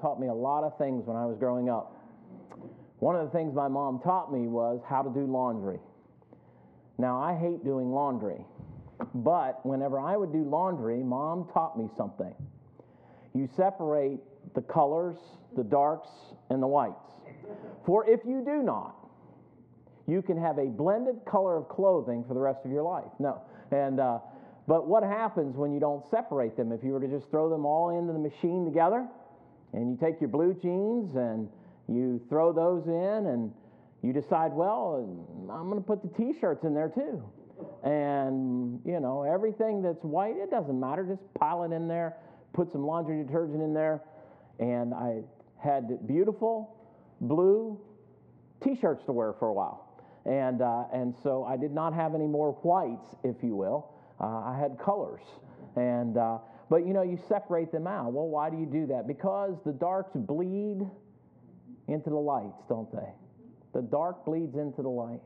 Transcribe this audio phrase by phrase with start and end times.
[0.00, 1.96] taught me a lot of things when I was growing up.
[2.98, 5.78] One of the things my mom taught me was how to do laundry.
[6.98, 8.44] Now, I hate doing laundry,
[9.14, 12.34] but whenever I would do laundry, mom taught me something.
[13.34, 14.20] You separate
[14.54, 15.16] the colors,
[15.56, 16.08] the darks,
[16.50, 17.10] and the whites.
[17.84, 18.94] For if you do not,
[20.06, 23.10] you can have a blended color of clothing for the rest of your life.
[23.18, 23.40] No.
[23.70, 24.18] And, uh,
[24.68, 26.72] but what happens when you don't separate them?
[26.72, 29.06] If you were to just throw them all into the machine together,
[29.74, 31.48] and you take your blue jeans and
[31.88, 33.52] you throw those in, and
[34.02, 35.06] you decide, well,
[35.50, 37.22] I'm going to put the t shirts in there too.
[37.82, 41.04] And, you know, everything that's white, it doesn't matter.
[41.04, 42.16] Just pile it in there,
[42.52, 44.02] put some laundry detergent in there.
[44.58, 45.22] And I
[45.58, 46.76] had beautiful
[47.20, 47.78] blue
[48.62, 50.02] t shirts to wear for a while.
[50.26, 53.90] And, uh, and so I did not have any more whites, if you will.
[54.20, 55.22] Uh, I had colors.
[55.76, 56.38] And, uh,
[56.74, 58.12] but you know, you separate them out.
[58.12, 59.06] Well, why do you do that?
[59.06, 60.80] Because the darks bleed
[61.86, 63.12] into the lights, don't they?
[63.74, 65.20] The dark bleeds into the light.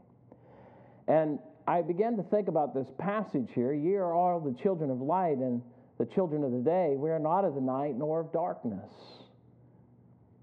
[1.07, 3.73] And I began to think about this passage here.
[3.73, 5.63] Ye are all the children of light and
[5.97, 6.97] the children of the day.
[6.99, 8.93] We are not of the night nor of darkness.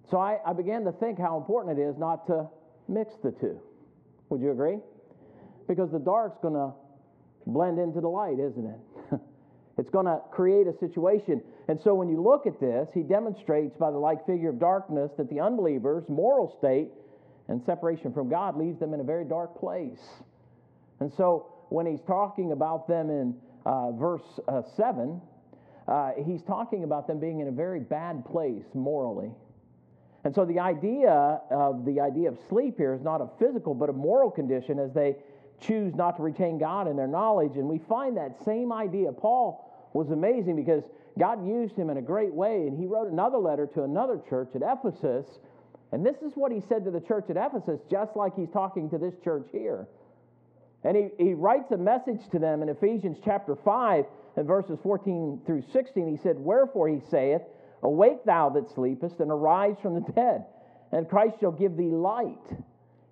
[0.10, 2.48] So I, I began to think how important it is not to
[2.88, 3.62] mix the two.
[4.30, 4.80] Would you agree?
[5.68, 6.74] Because the dark's going to
[7.46, 9.20] blend into the light, isn't it?
[9.78, 11.42] it's going to create a situation.
[11.68, 15.12] And so when you look at this, he demonstrates by the like figure of darkness
[15.18, 16.90] that the unbeliever's moral state
[17.48, 20.02] and separation from God leaves them in a very dark place.
[21.00, 25.22] And so when he's talking about them in uh, verse uh, 7,
[25.88, 29.32] uh, he's talking about them being in a very bad place morally.
[30.24, 33.90] And so the idea of the idea of sleep here is not a physical but
[33.90, 35.18] a moral condition as they
[35.60, 37.56] choose not to retain God in their knowledge.
[37.56, 39.12] And we find that same idea.
[39.12, 39.65] Paul
[39.96, 40.84] was amazing because
[41.18, 44.50] God used him in a great way, and he wrote another letter to another church
[44.54, 45.26] at Ephesus.
[45.92, 48.90] And this is what he said to the church at Ephesus, just like he's talking
[48.90, 49.88] to this church here.
[50.84, 55.42] And he, he writes a message to them in Ephesians chapter 5 and verses 14
[55.46, 56.08] through 16.
[56.10, 57.42] He said, Wherefore he saith,
[57.82, 60.44] Awake, thou that sleepest, and arise from the dead,
[60.92, 62.38] and Christ shall give thee light.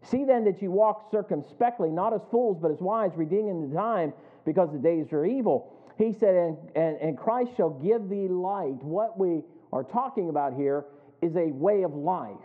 [0.03, 4.11] See then that you walk circumspectly, not as fools, but as wise, redeeming the time,
[4.45, 5.71] because the days are evil.
[6.03, 8.83] He said, and, and, and Christ shall give thee light.
[8.83, 9.41] What we
[9.71, 10.85] are talking about here
[11.21, 12.35] is a way of life.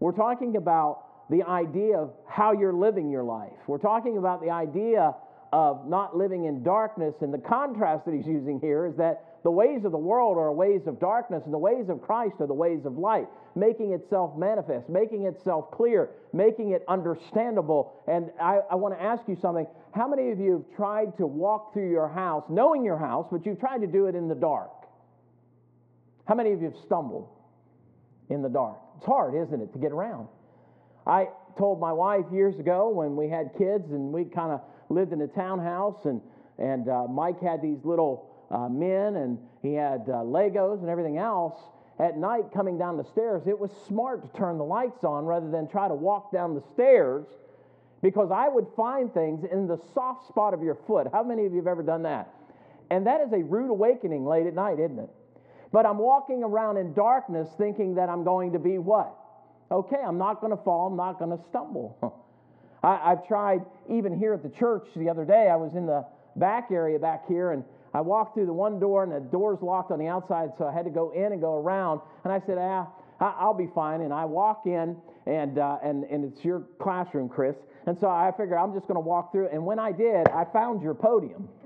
[0.00, 3.52] We're talking about the idea of how you're living your life.
[3.66, 5.14] We're talking about the idea
[5.52, 7.14] of not living in darkness.
[7.20, 10.52] And the contrast that he's using here is that the ways of the world are
[10.52, 14.36] ways of darkness, and the ways of Christ are the ways of light, making itself
[14.36, 17.92] manifest, making itself clear, making it understandable.
[18.08, 19.66] And I, I want to ask you something.
[19.92, 23.46] How many of you have tried to walk through your house, knowing your house, but
[23.46, 24.70] you've tried to do it in the dark?
[26.26, 27.28] How many of you have stumbled
[28.28, 28.76] in the dark?
[28.98, 30.28] It's hard, isn't it, to get around?
[31.06, 35.12] I told my wife years ago when we had kids and we kind of lived
[35.12, 36.20] in a townhouse, and,
[36.58, 41.18] and uh, Mike had these little uh, men and he had uh, Legos and everything
[41.18, 41.60] else.
[41.98, 45.50] At night, coming down the stairs, it was smart to turn the lights on rather
[45.50, 47.26] than try to walk down the stairs
[48.02, 51.08] because I would find things in the soft spot of your foot.
[51.12, 52.32] How many of you have ever done that?
[52.90, 55.10] And that is a rude awakening late at night, isn't it?
[55.72, 59.14] But I'm walking around in darkness thinking that I'm going to be what?
[59.70, 61.98] Okay, I'm not going to fall, I'm not going to stumble.
[62.82, 66.06] I, have tried, even here at the church the other day, I was in the
[66.36, 69.90] back area back here, and I walked through the one door and the door's locked
[69.90, 72.00] on the outside, so I had to go in and go around.
[72.24, 72.88] And I said, ah,
[73.20, 74.02] I'll be fine.
[74.02, 74.96] And I walk in,
[75.26, 77.56] and, uh, and, and it's your classroom, Chris.
[77.86, 79.48] And so I figured I'm just going to walk through.
[79.48, 81.48] And when I did, I found your podium.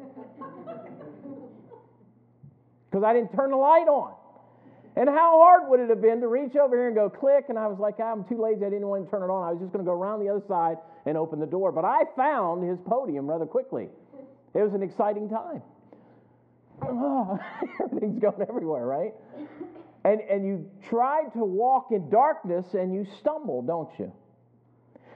[2.91, 4.13] Because I didn't turn the light on.
[4.95, 7.47] And how hard would it have been to reach over here and go click?
[7.49, 8.67] And I was like, I'm too lazy.
[8.67, 9.49] I didn't want to turn it on.
[9.49, 10.77] I was just going to go around the other side
[11.07, 11.73] and open the door.
[11.73, 13.89] But I found his podium rather quickly.
[14.55, 15.63] It was an exciting time
[16.89, 17.39] oh,
[17.85, 19.15] everything's going everywhere, right?
[20.05, 24.13] And, and you try to walk in darkness and you stumble, don't you?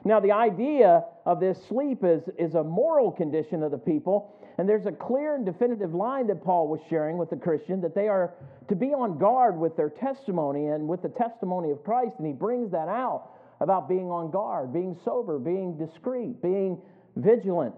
[0.07, 4.69] Now, the idea of this sleep is, is a moral condition of the people, and
[4.69, 8.07] there's a clear and definitive line that Paul was sharing with the Christian that they
[8.07, 8.33] are
[8.69, 12.33] to be on guard with their testimony and with the testimony of Christ, and he
[12.33, 13.31] brings that out
[13.61, 16.81] about being on guard, being sober, being discreet, being
[17.17, 17.75] vigilant.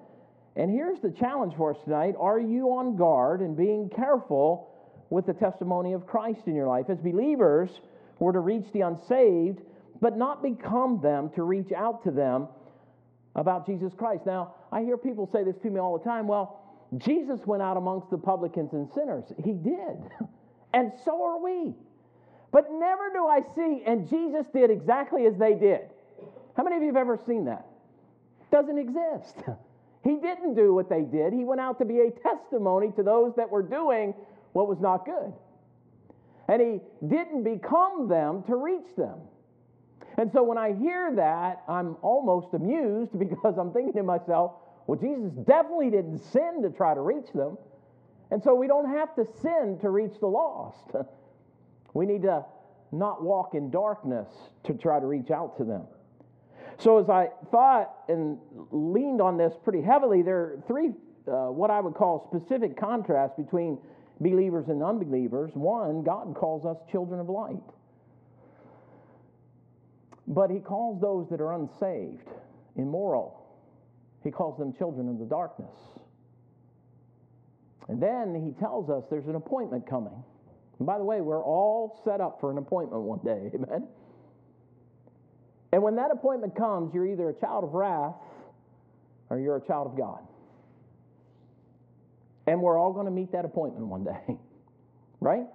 [0.55, 4.69] And here's the challenge for us tonight Are you on guard and being careful
[5.09, 6.91] with the testimony of Christ in your life?
[6.91, 7.71] As believers,
[8.19, 9.63] we're to reach the unsaved,
[10.01, 12.49] but not become them to reach out to them
[13.35, 14.27] about Jesus Christ.
[14.27, 16.61] Now, I hear people say this to me all the time well,
[16.97, 19.25] Jesus went out amongst the publicans and sinners.
[19.43, 19.99] He did.
[20.75, 21.73] And so are we.
[22.53, 25.81] But never do I see, and Jesus did exactly as they did.
[26.59, 27.67] How many of you have ever seen that?
[28.53, 29.37] Doesn't exist.
[30.05, 31.33] He didn't do what they did.
[31.33, 34.15] He went out to be a testimony to those that were doing
[34.53, 35.33] what was not good.
[36.49, 39.19] And he didn't become them to reach them.
[40.19, 44.53] And so when I hear that, I'm almost amused because I'm thinking to myself,
[44.87, 47.57] well, Jesus definitely didn't sin to try to reach them.
[48.31, 50.85] And so we don't have to sin to reach the lost.
[51.95, 52.45] We need to
[52.93, 54.29] not walk in darkness
[54.65, 55.83] to try to reach out to them.
[56.79, 58.39] So, as I thought and
[58.71, 60.91] leaned on this pretty heavily, there are three,
[61.27, 63.79] uh, what I would call specific contrasts between
[64.21, 65.51] believers and unbelievers.
[65.55, 67.57] One, God calls us children of light,
[70.29, 72.29] but He calls those that are unsaved,
[72.77, 73.47] immoral,
[74.23, 75.75] He calls them children of the darkness.
[77.89, 80.23] And then He tells us there's an appointment coming.
[80.79, 83.89] And by the way, we're all set up for an appointment one day, amen?
[85.73, 88.15] And when that appointment comes, you're either a child of wrath
[89.31, 90.21] or you're a child of God.
[92.47, 94.37] And we're all going to meet that appointment one day,
[95.21, 95.47] right?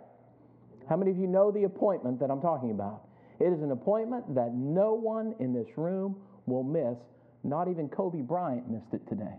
[0.89, 3.01] How many of you know the appointment that I'm talking about?
[3.39, 6.15] It is an appointment that no one in this room
[6.45, 6.97] will miss.
[7.43, 9.35] Not even Kobe Bryant missed it today.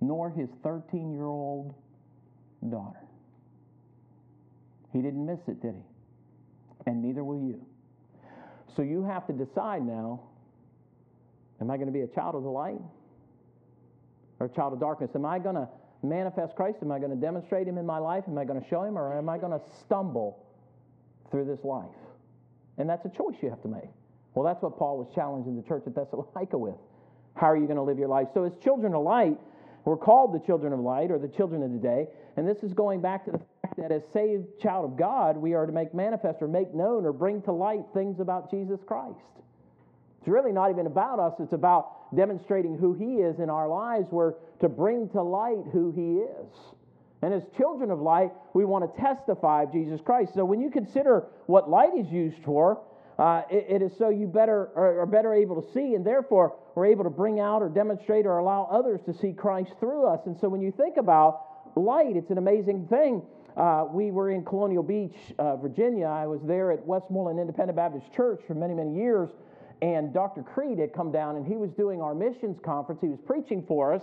[0.00, 1.74] Nor his 13 year old
[2.70, 3.00] daughter.
[4.92, 5.82] He didn't miss it, did he?
[6.86, 7.64] And neither will you.
[8.76, 10.20] So you have to decide now
[11.60, 12.80] am I going to be a child of the light
[14.38, 15.10] or a child of darkness?
[15.14, 15.68] Am I going to
[16.02, 16.78] manifest Christ?
[16.82, 18.24] Am I going to demonstrate Him in my life?
[18.28, 20.44] Am I going to show Him or am I going to stumble
[21.30, 21.86] through this life?
[22.78, 23.90] And that's a choice you have to make.
[24.34, 26.76] Well, that's what Paul was challenging the church at Thessalonica with.
[27.34, 28.28] How are you going to live your life?
[28.34, 29.38] So, as children of light,
[29.84, 32.06] we're called the children of light or the children of the day.
[32.36, 35.54] And this is going back to the fact that as saved child of God, we
[35.54, 39.18] are to make manifest or make known or bring to light things about Jesus Christ.
[40.18, 44.08] It's really not even about us, it's about demonstrating who He is in our lives.
[44.10, 46.74] We're to bring to light who He is.
[47.22, 50.34] And as children of light, we want to testify of Jesus Christ.
[50.34, 52.80] So when you consider what light is used for,
[53.18, 56.56] uh, it, it is so you better are, are better able to see, and therefore
[56.76, 60.20] we're able to bring out or demonstrate or allow others to see Christ through us.
[60.26, 61.42] And so when you think about
[61.76, 63.22] light, it's an amazing thing.
[63.56, 66.06] Uh, we were in Colonial Beach, uh, Virginia.
[66.06, 69.30] I was there at Westmoreland Independent Baptist Church for many, many years.
[69.80, 70.42] And Dr.
[70.42, 73.00] Creed had come down and he was doing our missions conference.
[73.00, 74.02] He was preaching for us.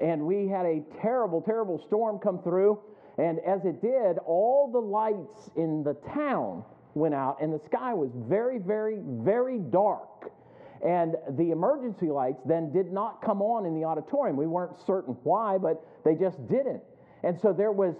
[0.00, 2.78] And we had a terrible, terrible storm come through.
[3.18, 7.92] And as it did, all the lights in the town went out, and the sky
[7.92, 10.30] was very, very, very dark.
[10.84, 14.36] And the emergency lights then did not come on in the auditorium.
[14.36, 16.82] We weren't certain why, but they just didn't.
[17.22, 17.94] And so there was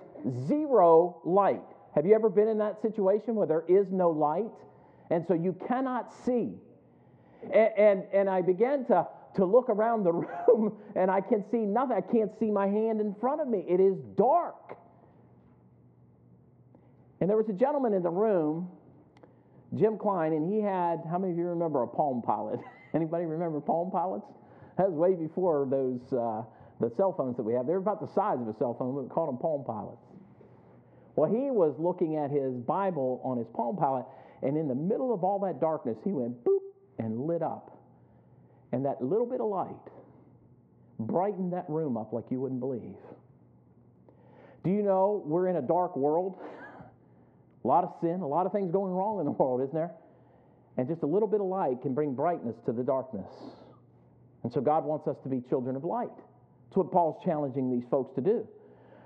[0.47, 1.63] zero light.
[1.95, 4.51] Have you ever been in that situation where there is no light?
[5.11, 6.55] And so you cannot see.
[7.53, 9.07] And, and, and I began to,
[9.37, 10.13] to look around the
[10.49, 11.97] room and I can see nothing.
[11.97, 13.65] I can't see my hand in front of me.
[13.69, 14.77] It is dark.
[17.21, 18.69] And there was a gentleman in the room,
[19.75, 22.61] Jim Klein, and he had, how many of you remember a Palm Pilot?
[22.95, 24.27] Anybody remember Palm Pilots?
[24.77, 26.43] That was way before those uh,
[26.81, 27.67] the cell phones that we have.
[27.67, 28.95] They're about the size of a cell phone.
[28.95, 30.03] We called them Palm Pilots.
[31.17, 34.05] Well, he was looking at his Bible on his Palm Pilot,
[34.43, 36.74] and in the middle of all that darkness, he went boop
[37.05, 37.79] and lit up.
[38.73, 39.75] And that little bit of light
[40.99, 42.97] brightened that room up like you wouldn't believe.
[44.65, 46.39] Do you know we're in a dark world?
[47.65, 49.93] a lot of sin, a lot of things going wrong in the world, isn't there?
[50.77, 53.31] And just a little bit of light can bring brightness to the darkness.
[54.43, 56.09] And so God wants us to be children of light.
[56.69, 58.49] That's what Paul's challenging these folks to do.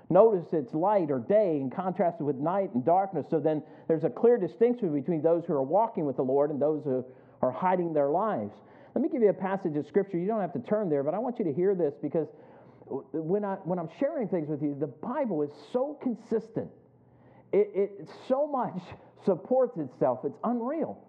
[0.09, 3.27] Notice it's light or day in contrast with night and darkness.
[3.29, 6.59] So then there's a clear distinction between those who are walking with the Lord and
[6.59, 7.05] those who
[7.41, 8.53] are hiding their lives.
[8.95, 10.17] Let me give you a passage of scripture.
[10.17, 12.27] You don't have to turn there, but I want you to hear this because
[12.87, 16.69] when, I, when I'm sharing things with you, the Bible is so consistent.
[17.51, 18.81] It, it so much
[19.25, 20.19] supports itself.
[20.23, 20.99] It's unreal.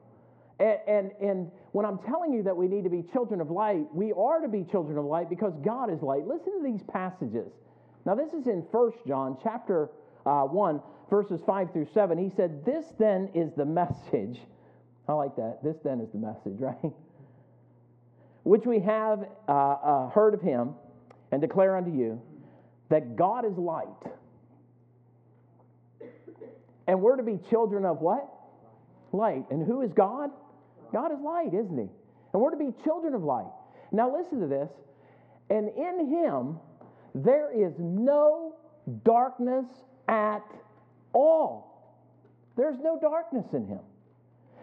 [0.59, 3.87] And, and, and, when I'm telling you that we need to be children of light,
[3.95, 6.27] we are to be children of light because God is light.
[6.27, 7.49] Listen to these passages.
[8.05, 9.89] Now, this is in 1 John chapter
[10.27, 12.19] uh, 1, verses 5 through 7.
[12.19, 14.41] He said, This then is the message.
[15.11, 15.59] I like that.
[15.65, 16.93] This then is the message, right?
[18.45, 20.75] Which we have uh, uh, heard of him
[21.33, 22.23] and declare unto you
[22.91, 23.89] that God is light.
[26.87, 28.29] And we're to be children of what?
[29.13, 29.45] Light.
[29.51, 30.31] And who is God?
[30.93, 31.89] God is light, isn't He?
[32.33, 33.51] And we're to be children of light.
[33.93, 34.69] Now, listen to this.
[35.51, 36.59] And in Him,
[37.15, 38.55] there is no
[39.05, 39.67] darkness
[40.09, 40.43] at
[41.13, 41.71] all.
[42.57, 43.81] There's no darkness in him.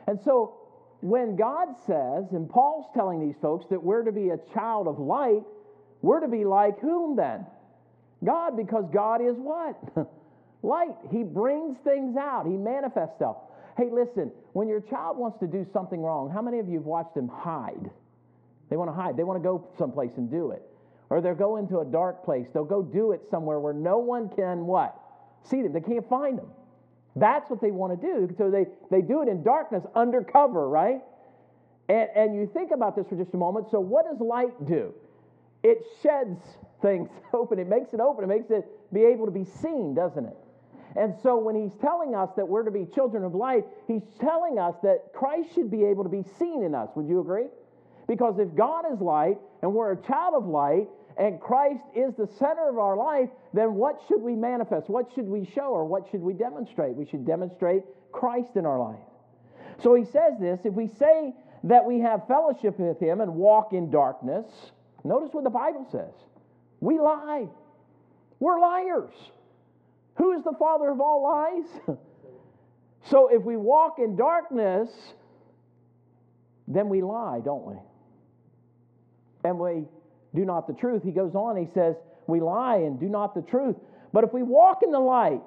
[0.07, 0.55] And so
[1.01, 4.99] when God says, and Paul's telling these folks that we're to be a child of
[4.99, 5.43] light,
[6.01, 7.45] we're to be like whom then?
[8.23, 9.77] God, because God is what?
[10.63, 10.95] light.
[11.11, 13.37] He brings things out, He manifests stuff.
[13.77, 16.85] Hey, listen, when your child wants to do something wrong, how many of you have
[16.85, 17.91] watched them hide?
[18.69, 20.63] They want to hide, they want to go someplace and do it.
[21.09, 24.29] Or they'll go into a dark place, they'll go do it somewhere where no one
[24.29, 24.99] can what?
[25.43, 26.47] See them, they can't find them.
[27.19, 28.33] That's what they want to do.
[28.37, 31.01] So they, they do it in darkness, undercover, right?
[31.89, 33.67] And, and you think about this for just a moment.
[33.71, 34.93] So, what does light do?
[35.63, 36.39] It sheds
[36.81, 40.25] things open, it makes it open, it makes it be able to be seen, doesn't
[40.25, 40.37] it?
[40.95, 44.59] And so, when he's telling us that we're to be children of light, he's telling
[44.59, 46.89] us that Christ should be able to be seen in us.
[46.95, 47.45] Would you agree?
[48.07, 52.27] Because if God is light and we're a child of light, and Christ is the
[52.37, 54.87] center of our life, then what should we manifest?
[54.87, 56.95] What should we show or what should we demonstrate?
[56.95, 58.99] We should demonstrate Christ in our life.
[59.81, 61.33] So he says this if we say
[61.63, 64.45] that we have fellowship with him and walk in darkness,
[65.03, 66.13] notice what the Bible says.
[66.79, 67.47] We lie.
[68.39, 69.13] We're liars.
[70.17, 71.97] Who is the father of all lies?
[73.09, 74.89] so if we walk in darkness,
[76.67, 77.75] then we lie, don't we?
[79.43, 79.85] And we
[80.37, 81.01] do not the truth.
[81.03, 81.95] He goes on, he says,
[82.27, 83.75] We lie and do not the truth.
[84.13, 85.41] But if we walk in the light,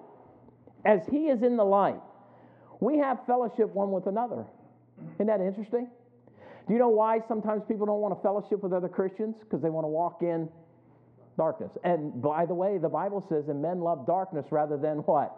[0.84, 2.00] as he is in the light,
[2.80, 4.46] we have fellowship one with another.
[5.14, 5.88] Isn't that interesting?
[6.66, 9.36] Do you know why sometimes people don't want to fellowship with other Christians?
[9.40, 10.48] Because they want to walk in
[11.36, 11.70] darkness.
[11.84, 15.36] And by the way, the Bible says, and men love darkness rather than what?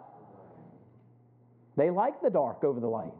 [1.77, 3.13] They like the dark over the light.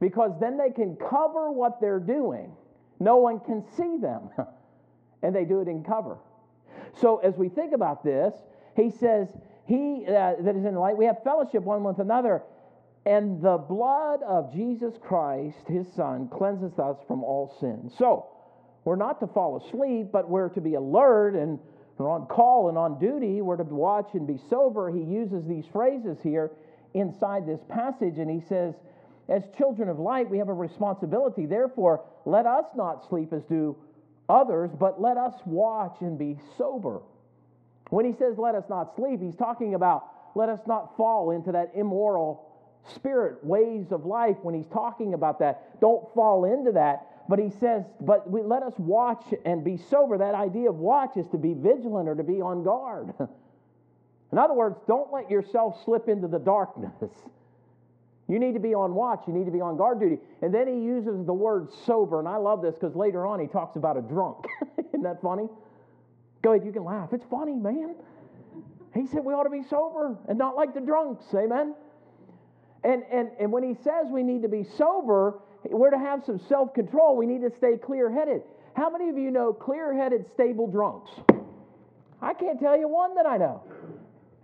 [0.00, 2.52] Because then they can cover what they're doing.
[3.00, 4.30] No one can see them.
[5.22, 6.18] and they do it in cover.
[7.00, 8.34] So as we think about this,
[8.76, 9.28] he says,
[9.66, 12.42] He uh, that is in light, we have fellowship one with another,
[13.06, 17.90] and the blood of Jesus Christ, his Son, cleanses us from all sin.
[17.96, 18.26] So
[18.84, 21.58] we're not to fall asleep, but we're to be alert and
[21.98, 23.42] we're on call and on duty.
[23.42, 24.90] We're to watch and be sober.
[24.90, 26.52] He uses these phrases here
[26.94, 28.74] inside this passage, and he says,
[29.28, 31.44] As children of light, we have a responsibility.
[31.44, 33.76] Therefore, let us not sleep as do
[34.28, 37.00] others, but let us watch and be sober.
[37.90, 40.04] When he says, let us not sleep, he's talking about
[40.34, 42.44] let us not fall into that immoral
[42.94, 45.80] spirit ways of life when he's talking about that.
[45.80, 47.06] Don't fall into that.
[47.28, 50.16] But he says, but we, let us watch and be sober.
[50.16, 53.12] That idea of watch is to be vigilant or to be on guard.
[54.32, 56.92] In other words, don't let yourself slip into the darkness.
[58.28, 59.22] You need to be on watch.
[59.26, 60.18] You need to be on guard duty.
[60.42, 62.18] And then he uses the word sober.
[62.18, 64.44] And I love this because later on he talks about a drunk.
[64.78, 65.48] Isn't that funny?
[66.42, 67.12] Go ahead, you can laugh.
[67.12, 67.94] It's funny, man.
[68.94, 71.24] He said we ought to be sober and not like the drunks.
[71.34, 71.74] Amen.
[72.84, 76.38] And, and, and when he says we need to be sober, we're to have some
[76.38, 77.16] self control.
[77.16, 78.42] We need to stay clear headed.
[78.74, 81.10] How many of you know clear headed, stable drunks?
[82.20, 83.62] I can't tell you one that I know.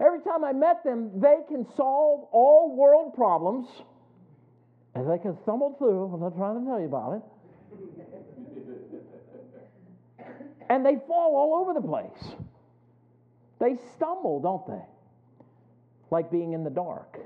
[0.00, 3.68] Every time I met them, they can solve all world problems
[4.94, 6.12] and they can stumble through.
[6.12, 7.22] I'm not trying to tell you about it.
[10.68, 12.34] and they fall all over the place.
[13.60, 14.84] They stumble, don't they?
[16.10, 17.18] Like being in the dark.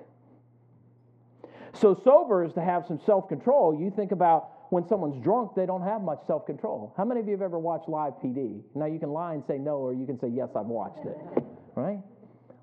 [1.74, 3.78] So, sober is to have some self control.
[3.78, 6.92] You think about when someone's drunk, they don't have much self control.
[6.96, 8.62] How many of you have ever watched live PD?
[8.74, 11.18] Now, you can lie and say no, or you can say, yes, I've watched it,
[11.74, 11.98] right?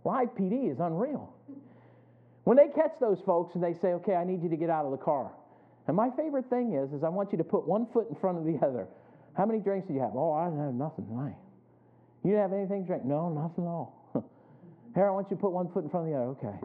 [0.05, 1.33] Live PD is unreal.
[2.43, 4.85] When they catch those folks and they say, okay, I need you to get out
[4.85, 5.31] of the car.
[5.88, 8.38] And my favorite thing is, is I want you to put one foot in front
[8.38, 8.88] of the other.
[9.35, 10.12] How many drinks do you have?
[10.15, 11.35] Oh, I didn't have nothing tonight.
[12.24, 13.03] You didn't have anything to drink?
[13.03, 14.12] No, nothing at all.
[14.95, 16.29] Here, I want you to put one foot in front of the other.
[16.38, 16.57] Okay.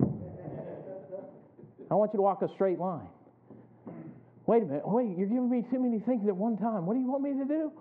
[1.90, 3.08] I want you to walk a straight line.
[4.46, 4.82] Wait a minute.
[4.84, 6.86] Wait, you're giving me too many things at one time.
[6.86, 7.72] What do you want me to do?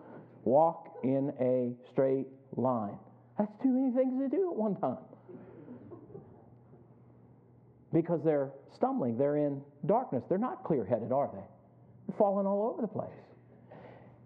[0.45, 2.97] Walk in a straight line.
[3.39, 4.98] That's too many things to do at one time.
[7.93, 10.24] Because they're stumbling, they're in darkness.
[10.27, 11.39] They're not clear headed, are they?
[12.08, 13.10] They're falling all over the place.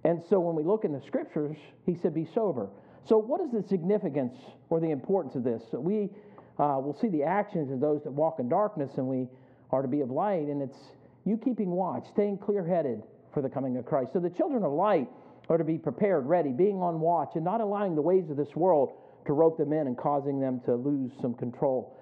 [0.03, 1.55] And so when we look in the scriptures,
[1.85, 2.69] he said, be sober.
[3.07, 4.33] So, what is the significance
[4.69, 5.61] or the importance of this?
[5.71, 6.09] So we
[6.57, 9.27] uh, will see the actions of those that walk in darkness, and we
[9.71, 10.77] are to be of light, and it's
[11.25, 13.03] you keeping watch, staying clear headed
[13.33, 14.11] for the coming of Christ.
[14.13, 15.09] So, the children of light
[15.49, 18.55] are to be prepared, ready, being on watch, and not allowing the ways of this
[18.55, 18.93] world
[19.25, 21.99] to rope them in and causing them to lose some control.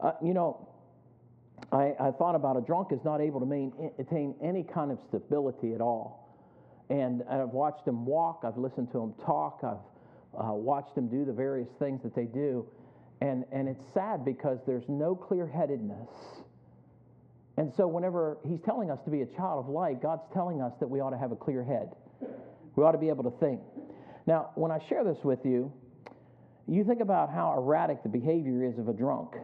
[0.00, 0.68] Uh, you know,
[1.70, 5.74] I, I, thought about a drunk is not able to maintain any kind of stability
[5.74, 6.36] at all.
[6.90, 9.76] And I've watched them walk, I've listened to them talk, I've
[10.38, 12.66] uh, watched them do the various things that they do.
[13.20, 16.08] And, and it's sad because there's no clear headedness.
[17.56, 20.72] And so, whenever he's telling us to be a child of light, God's telling us
[20.80, 21.94] that we ought to have a clear head.
[22.74, 23.60] We ought to be able to think.
[24.26, 25.72] Now, when I share this with you,
[26.68, 29.34] you think about how erratic the behavior is of a drunk.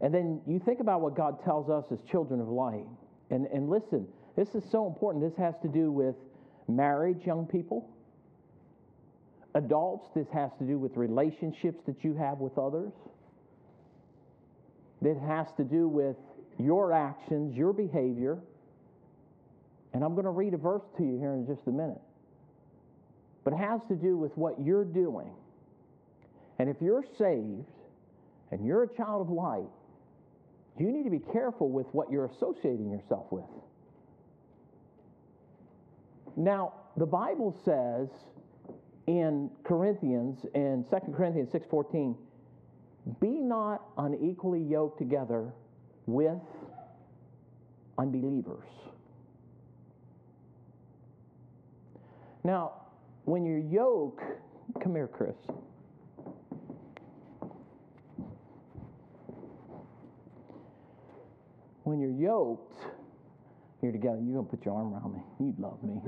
[0.00, 2.86] And then you think about what God tells us as children of light.
[3.30, 4.06] And, and listen,
[4.36, 5.24] this is so important.
[5.24, 6.16] This has to do with
[6.68, 7.88] marriage, young people.
[9.54, 12.92] Adults, this has to do with relationships that you have with others.
[15.02, 16.16] It has to do with
[16.58, 18.38] your actions, your behavior.
[19.92, 22.00] And I'm going to read a verse to you here in just a minute.
[23.44, 25.30] But it has to do with what you're doing.
[26.62, 27.66] And if you're saved
[28.52, 29.66] and you're a child of light,
[30.78, 33.50] you need to be careful with what you're associating yourself with.
[36.36, 38.06] Now, the Bible says
[39.08, 42.16] in Corinthians, in 2 Corinthians 6.14,
[43.20, 45.52] be not unequally yoked together
[46.06, 46.38] with
[47.98, 48.68] unbelievers.
[52.44, 52.74] Now,
[53.24, 54.22] when you yoke,
[54.80, 55.34] come here, Chris.
[61.84, 62.74] When you're yoked,
[63.82, 64.20] you're together.
[64.22, 65.22] You're gonna put your arm around me.
[65.40, 66.00] You love me.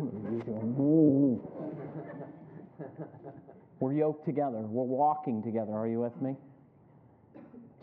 [3.81, 4.59] we're yoked together.
[4.59, 5.73] We're walking together.
[5.73, 6.37] Are you with me?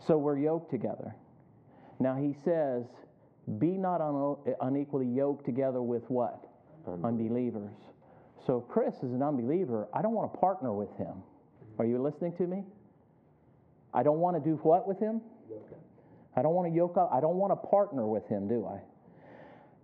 [0.06, 1.14] So we're yoked together.
[2.00, 2.84] Now he says,
[3.58, 4.00] "Be not
[4.60, 6.46] unequally yoked together with what?
[7.04, 7.74] Unbelievers."
[8.46, 11.22] So if Chris is an unbeliever, I don't want to partner with him.
[11.78, 12.64] Are you listening to me?
[13.94, 15.20] I don't want to do what with him?
[16.36, 17.10] I don't want to yoke up.
[17.12, 18.80] I don't want to partner with him, do I?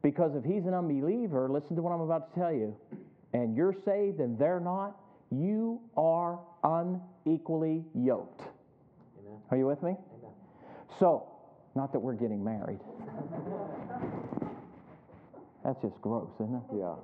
[0.03, 2.77] Because if he's an unbeliever, listen to what I'm about to tell you,
[3.33, 4.97] and you're saved and they're not,
[5.31, 8.41] you are unequally yoked.
[8.41, 9.39] Amen.
[9.51, 9.91] Are you with me?
[9.91, 10.33] Amen.
[10.99, 11.29] So,
[11.75, 12.81] not that we're getting married.
[15.65, 16.63] That's just gross, isn't it?
[16.79, 16.95] Yeah.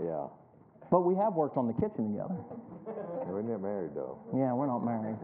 [0.04, 0.26] yeah.
[0.90, 2.34] But we have worked on the kitchen together.
[3.26, 4.18] We're not married, though.
[4.34, 5.16] Yeah, we're not married.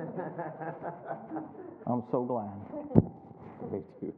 [1.87, 2.53] I'm so glad.
[3.73, 4.13] Me too.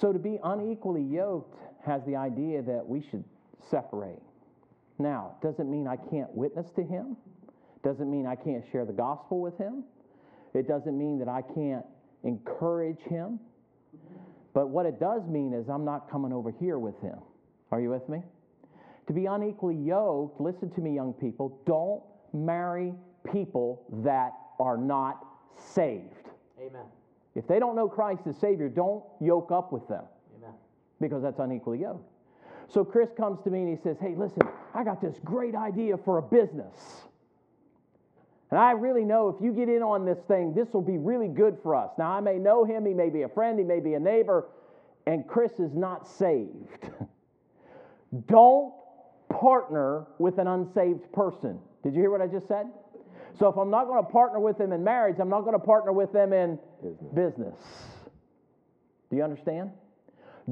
[0.00, 3.24] so to be unequally yoked has the idea that we should
[3.70, 4.22] separate.
[4.98, 7.16] Now, doesn't mean I can't witness to him.
[7.82, 9.84] Doesn't mean I can't share the gospel with him.
[10.54, 11.84] It doesn't mean that I can't
[12.22, 13.38] encourage him.
[14.54, 17.18] But what it does mean is I'm not coming over here with him.
[17.70, 18.22] Are you with me?
[19.06, 22.94] To be unequally yoked, listen to me, young people, don't marry
[23.30, 26.30] people that are not saved.
[26.58, 26.84] Amen.
[27.34, 30.04] If they don't know Christ as Savior, don't yoke up with them.
[30.38, 30.54] Amen.
[31.00, 32.08] Because that's unequally yoked.
[32.68, 34.42] So Chris comes to me and he says, Hey, listen,
[34.74, 37.04] I got this great idea for a business.
[38.50, 41.28] And I really know if you get in on this thing, this will be really
[41.28, 41.90] good for us.
[41.98, 44.46] Now, I may know him, he may be a friend, he may be a neighbor,
[45.06, 46.88] and Chris is not saved.
[48.28, 48.72] Don't
[49.28, 51.58] partner with an unsaved person.
[51.82, 52.66] Did you hear what I just said?
[53.38, 55.64] So if I'm not going to partner with them in marriage, I'm not going to
[55.64, 57.14] partner with them in business.
[57.14, 57.54] business.
[59.10, 59.70] Do you understand?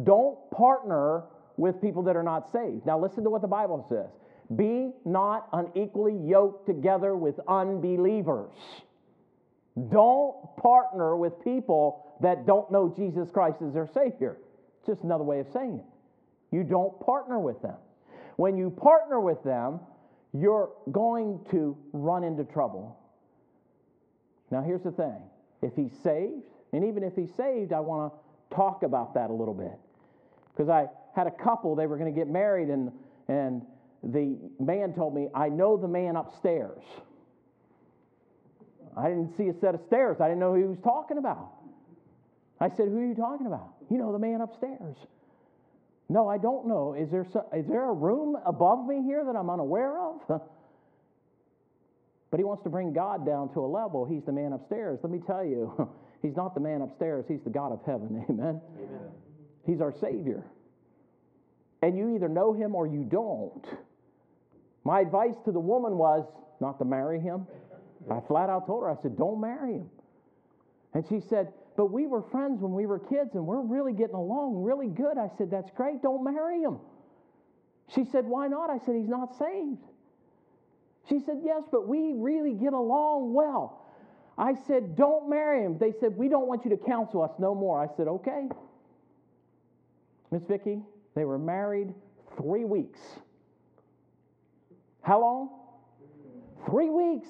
[0.03, 1.25] Don't partner
[1.57, 2.87] with people that are not saved.
[2.87, 4.11] Now listen to what the Bible says.
[4.57, 8.53] Be not unequally yoked together with unbelievers.
[9.91, 14.37] Don't partner with people that don't know Jesus Christ as their Savior.
[14.79, 15.92] It's just another way of saying it.
[16.53, 17.77] You don't partner with them.
[18.37, 19.81] When you partner with them,
[20.33, 22.99] you're going to run into trouble.
[24.51, 25.21] Now, here's the thing
[25.63, 29.33] if he's saved, and even if he's saved, I want to talk about that a
[29.33, 29.79] little bit.
[30.55, 30.87] Because I
[31.17, 32.93] had a couple, they were going to get married, and,
[33.29, 33.63] and
[34.03, 36.83] the man told me, I know the man upstairs.
[38.97, 40.19] I didn't see a set of stairs.
[40.21, 41.53] I didn't know who he was talking about.
[42.61, 43.73] I said, Who are you talking about?
[43.91, 44.97] You know, the man upstairs.
[46.09, 46.95] No, I don't know.
[46.95, 50.21] Is there, so, is there a room above me here that I'm unaware of?
[52.31, 54.05] but he wants to bring God down to a level.
[54.05, 54.99] He's the man upstairs.
[55.03, 55.89] Let me tell you,
[56.23, 58.25] he's not the man upstairs, he's the God of heaven.
[58.31, 58.61] Amen.
[58.79, 59.11] Amen.
[59.67, 60.45] He's our Savior.
[61.83, 63.65] And you either know him or you don't.
[64.85, 66.25] My advice to the woman was
[66.61, 67.47] not to marry him.
[68.11, 69.91] I flat out told her, I said, don't marry him.
[70.95, 74.15] And she said, but we were friends when we were kids and we're really getting
[74.15, 75.19] along really good.
[75.19, 76.03] I said, that's great.
[76.03, 76.79] Don't marry him.
[77.95, 78.71] She said, why not?
[78.71, 79.83] I said, he's not saved.
[81.09, 83.87] She said, yes, but we really get along well.
[84.39, 85.79] I said, don't marry him.
[85.79, 87.83] They said, we don't want you to counsel us no more.
[87.83, 88.49] I said, okay.
[90.31, 90.81] Miss Vicki,
[91.15, 91.93] they were married
[92.37, 93.01] three weeks.
[95.03, 95.51] How long?
[96.67, 97.29] Three weeks.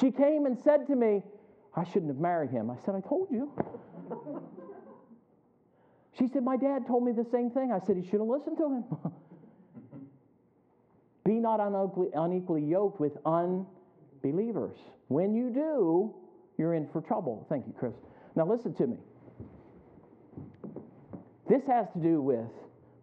[0.00, 1.22] She came and said to me,
[1.76, 2.70] I shouldn't have married him.
[2.70, 3.50] I said, I told you.
[6.18, 7.72] she said, My dad told me the same thing.
[7.72, 8.84] I said, He should have listened to him.
[11.24, 14.76] Be not unequally, unequally yoked with unbelievers.
[15.08, 16.14] When you do,
[16.58, 17.46] you're in for trouble.
[17.48, 17.94] Thank you, Chris.
[18.36, 18.96] Now, listen to me.
[21.48, 22.50] This has to do with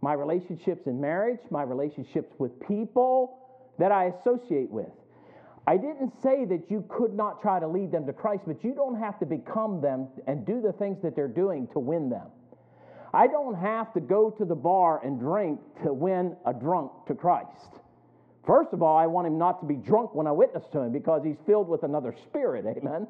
[0.01, 3.37] my relationships in marriage, my relationships with people
[3.79, 4.89] that I associate with.
[5.71, 8.73] I didn't say that you could not try to lead them to Christ, but you
[8.73, 12.27] don't have to become them and do the things that they're doing to win them.
[13.13, 17.15] I don't have to go to the bar and drink to win a drunk to
[17.15, 17.69] Christ.
[18.45, 20.91] First of all, I want him not to be drunk when I witness to him
[20.91, 23.07] because he's filled with another spirit, amen?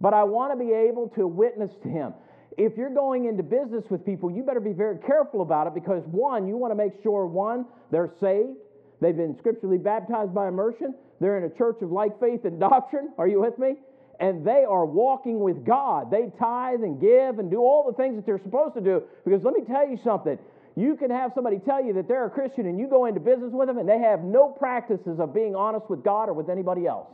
[0.00, 2.14] But I want to be able to witness to him.
[2.56, 6.04] If you're going into business with people, you better be very careful about it because
[6.06, 8.56] one, you want to make sure one, they're saved,
[9.00, 13.10] they've been scripturally baptized by immersion, they're in a church of like faith and doctrine.
[13.18, 13.76] Are you with me?
[14.20, 16.10] And they are walking with God.
[16.10, 19.04] They tithe and give and do all the things that they're supposed to do.
[19.24, 20.38] Because let me tell you something
[20.78, 23.50] you can have somebody tell you that they're a Christian and you go into business
[23.52, 26.86] with them and they have no practices of being honest with God or with anybody
[26.86, 27.10] else.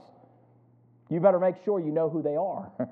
[1.08, 2.70] You better make sure you know who they are.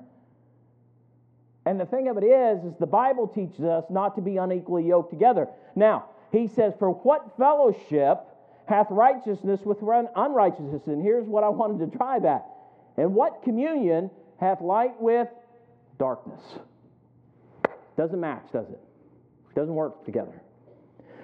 [1.67, 4.87] and the thing of it is, is the Bible teaches us not to be unequally
[4.87, 5.47] yoked together.
[5.75, 8.25] Now, he says, For what fellowship
[8.65, 10.83] hath righteousness with unrighteousness?
[10.87, 12.45] And here's what I wanted to drive that.
[12.97, 15.27] And what communion hath light with
[15.99, 16.41] darkness?
[17.97, 18.79] Doesn't match, does it?
[19.55, 20.41] Doesn't work together.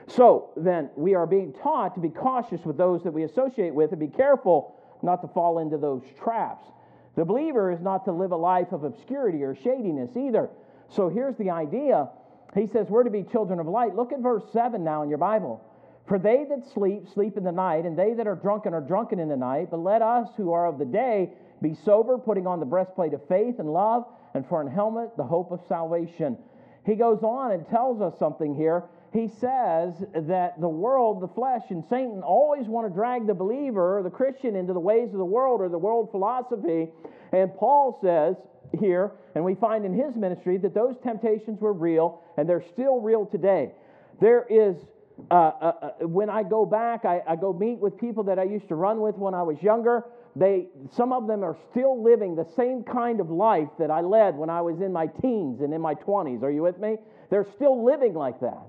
[0.07, 3.91] So then, we are being taught to be cautious with those that we associate with
[3.91, 6.65] and be careful not to fall into those traps.
[7.15, 10.49] The believer is not to live a life of obscurity or shadiness either.
[10.89, 12.09] So here's the idea.
[12.55, 13.95] He says we're to be children of light.
[13.95, 15.63] Look at verse 7 now in your Bible.
[16.09, 19.19] For they that sleep, sleep in the night, and they that are drunken are drunken
[19.19, 19.69] in the night.
[19.71, 21.29] But let us who are of the day
[21.61, 25.23] be sober, putting on the breastplate of faith and love, and for an helmet, the
[25.23, 26.37] hope of salvation.
[26.85, 31.63] He goes on and tells us something here he says that the world, the flesh,
[31.69, 35.25] and Satan always want to drag the believer, the Christian, into the ways of the
[35.25, 36.89] world or the world philosophy.
[37.31, 38.35] And Paul says
[38.79, 42.99] here, and we find in his ministry, that those temptations were real and they're still
[43.01, 43.71] real today.
[44.21, 44.75] There is,
[45.31, 48.43] uh, uh, uh, when I go back, I, I go meet with people that I
[48.43, 50.05] used to run with when I was younger.
[50.35, 54.35] They, some of them are still living the same kind of life that I led
[54.35, 56.43] when I was in my teens and in my 20s.
[56.43, 56.97] Are you with me?
[57.29, 58.61] They're still living like that.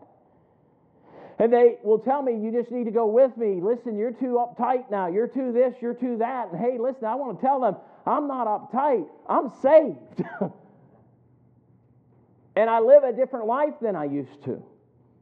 [1.38, 3.60] And they will tell me, you just need to go with me.
[3.62, 5.06] Listen, you're too uptight now.
[5.08, 6.52] You're too this, you're too that.
[6.52, 9.06] And hey, listen, I want to tell them, I'm not uptight.
[9.26, 10.22] I'm saved.
[12.56, 14.62] and I live a different life than I used to.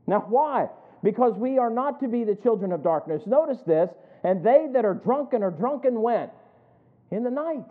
[0.08, 0.68] Now, why?
[1.02, 3.22] Because we are not to be the children of darkness.
[3.26, 3.90] Notice this,
[4.24, 6.28] and they that are drunken are drunken when?
[7.11, 7.70] In the night.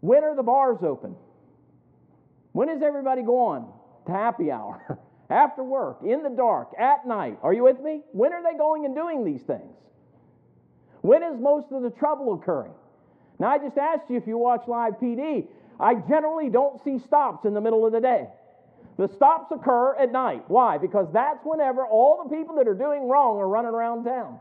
[0.00, 1.16] When are the bars open?
[2.52, 3.66] When is everybody going
[4.06, 4.98] to happy hour?
[5.30, 7.38] after work, in the dark, at night.
[7.42, 8.00] Are you with me?
[8.12, 9.74] When are they going and doing these things?
[11.02, 12.72] When is most of the trouble occurring?
[13.38, 15.46] Now, I just asked you if you watch live PD.
[15.78, 18.26] I generally don't see stops in the middle of the day.
[18.98, 20.42] The stops occur at night.
[20.48, 20.76] Why?
[20.76, 24.40] Because that's whenever all the people that are doing wrong are running around town.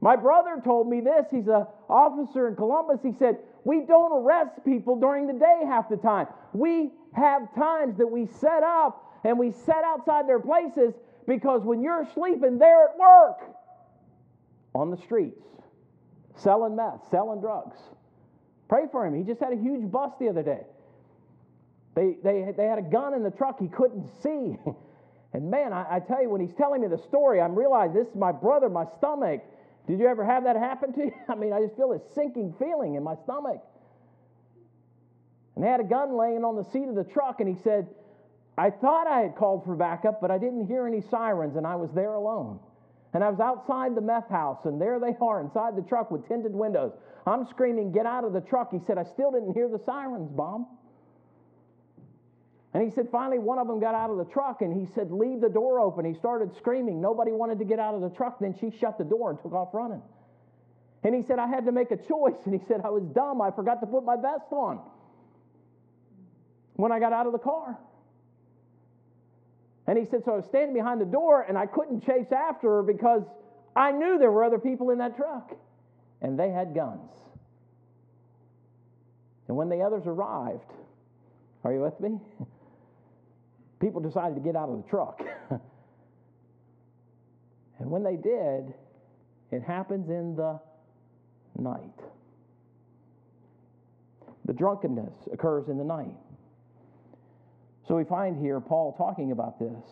[0.00, 1.26] My brother told me this.
[1.28, 3.00] He's an officer in Columbus.
[3.02, 6.28] He said, We don't arrest people during the day half the time.
[6.52, 10.94] We have times that we set up and we set outside their places
[11.26, 13.40] because when you're sleeping, they're at work
[14.72, 15.44] on the streets,
[16.36, 17.76] selling meth, selling drugs.
[18.68, 19.14] Pray for him.
[19.14, 20.62] He just had a huge bust the other day.
[21.94, 24.56] They, they, they had a gun in the truck he couldn't see.
[25.32, 28.08] And man, I, I tell you, when he's telling me the story, I'm realizing this
[28.08, 29.42] is my brother, my stomach.
[29.86, 31.12] Did you ever have that happen to you?
[31.28, 33.62] I mean, I just feel this sinking feeling in my stomach.
[35.54, 37.86] And they had a gun laying on the seat of the truck, and he said,
[38.56, 41.76] I thought I had called for backup, but I didn't hear any sirens, and I
[41.76, 42.58] was there alone.
[43.12, 46.26] And I was outside the meth house, and there they are inside the truck with
[46.28, 46.92] tinted windows.
[47.26, 48.72] I'm screaming, Get out of the truck.
[48.72, 50.66] He said, I still didn't hear the sirens, Bob.
[52.72, 55.10] And he said, finally, one of them got out of the truck and he said,
[55.10, 56.04] Leave the door open.
[56.04, 57.00] He started screaming.
[57.00, 58.38] Nobody wanted to get out of the truck.
[58.38, 60.02] Then she shut the door and took off running.
[61.02, 62.36] And he said, I had to make a choice.
[62.44, 63.40] And he said, I was dumb.
[63.40, 64.80] I forgot to put my vest on
[66.74, 67.76] when I got out of the car.
[69.88, 72.68] And he said, So I was standing behind the door and I couldn't chase after
[72.76, 73.24] her because
[73.74, 75.56] I knew there were other people in that truck
[76.22, 77.10] and they had guns.
[79.48, 80.70] And when the others arrived,
[81.64, 82.20] are you with me?
[83.80, 85.20] People decided to get out of the truck.
[87.80, 88.74] And when they did,
[89.50, 90.60] it happens in the
[91.58, 91.98] night.
[94.44, 96.16] The drunkenness occurs in the night.
[97.88, 99.82] So we find here Paul talking about this.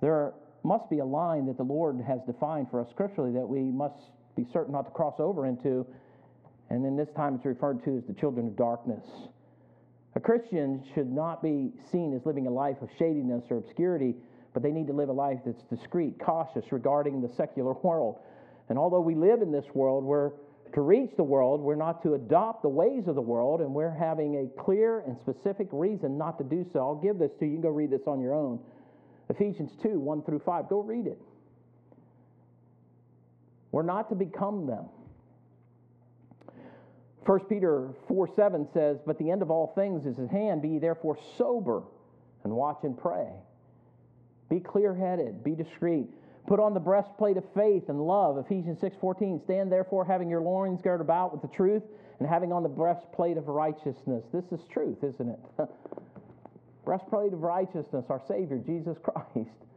[0.00, 3.60] There must be a line that the Lord has defined for us scripturally that we
[3.60, 3.96] must
[4.36, 5.84] be certain not to cross over into.
[6.70, 9.04] And in this time, it's referred to as the children of darkness.
[10.14, 14.14] A Christian should not be seen as living a life of shadiness or obscurity,
[14.54, 18.18] but they need to live a life that's discreet, cautious regarding the secular world.
[18.68, 20.32] And although we live in this world, we're
[20.74, 23.90] to reach the world, we're not to adopt the ways of the world, and we're
[23.90, 26.80] having a clear and specific reason not to do so.
[26.80, 27.52] I'll give this to you.
[27.52, 28.60] You can go read this on your own.
[29.30, 30.68] Ephesians 2 1 through 5.
[30.68, 31.18] Go read it.
[33.72, 34.86] We're not to become them.
[37.28, 40.62] 1 Peter 4 7 says, But the end of all things is at hand.
[40.62, 41.82] Be therefore sober
[42.42, 43.28] and watch and pray.
[44.48, 46.08] Be clear headed, be discreet.
[46.46, 48.38] Put on the breastplate of faith and love.
[48.38, 49.42] Ephesians 6 14.
[49.44, 51.82] Stand therefore, having your loins girded about with the truth,
[52.18, 54.24] and having on the breastplate of righteousness.
[54.32, 55.38] This is truth, isn't it?
[56.86, 59.67] breastplate of righteousness, our Savior, Jesus Christ.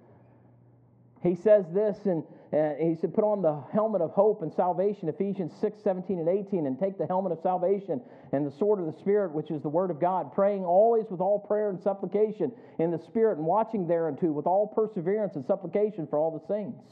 [1.24, 5.08] He says this, and uh, he said, Put on the helmet of hope and salvation,
[5.08, 8.88] Ephesians 6, 17, and 18, and take the helmet of salvation and the sword of
[8.88, 12.52] the Spirit, which is the Word of God, praying always with all prayer and supplication
[12.80, 16.84] in the Spirit, and watching thereunto with all perseverance and supplication for all the saints.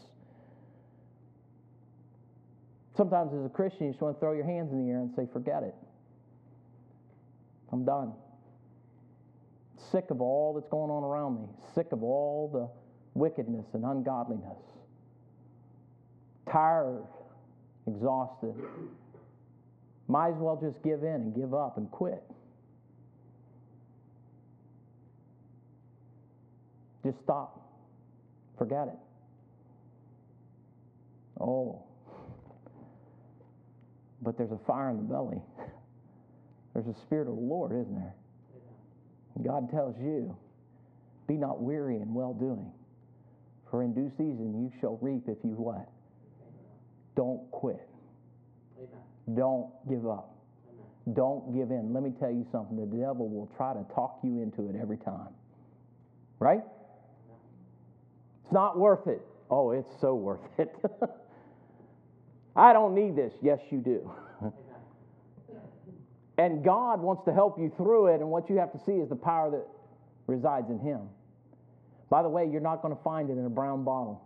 [2.95, 5.11] Sometimes as a Christian, you just want to throw your hands in the air and
[5.15, 5.73] say, Forget it.
[7.71, 8.13] I'm done.
[9.91, 12.78] Sick of all that's going on around me, sick of all the
[13.19, 14.57] wickedness and ungodliness.
[16.51, 17.03] Tired,
[17.85, 18.55] exhausted.
[20.07, 22.23] Might as well just give in and give up and quit.
[27.03, 27.61] Just stop.
[28.57, 28.99] Forget it.
[31.39, 31.83] Oh.
[34.21, 35.41] But there's a fire in the belly.
[36.73, 38.13] There's a spirit of the Lord, isn't there?
[39.43, 40.35] God tells you,
[41.27, 42.71] be not weary in well doing.
[43.69, 45.89] For in due season you shall reap if you what?
[47.15, 47.87] Don't quit.
[48.77, 49.35] Amen.
[49.35, 50.35] Don't give up.
[50.69, 51.15] Amen.
[51.15, 51.93] Don't give in.
[51.93, 52.77] Let me tell you something.
[52.77, 55.29] The devil will try to talk you into it every time.
[56.39, 56.63] Right?
[58.43, 59.21] It's not worth it.
[59.51, 60.73] Oh, it's so worth it.
[62.55, 63.33] I don't need this.
[63.41, 64.11] Yes, you do.
[66.37, 69.09] and God wants to help you through it, and what you have to see is
[69.09, 69.67] the power that
[70.27, 71.01] resides in Him.
[72.09, 74.23] By the way, you're not going to find it in a brown bottle.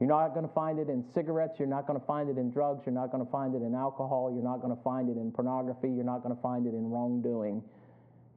[0.00, 1.58] You're not going to find it in cigarettes.
[1.58, 2.82] You're not going to find it in drugs.
[2.86, 4.32] You're not going to find it in alcohol.
[4.32, 5.88] You're not going to find it in pornography.
[5.88, 7.62] You're not going to find it in wrongdoing.